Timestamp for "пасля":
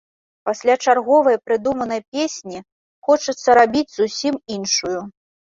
0.49-0.75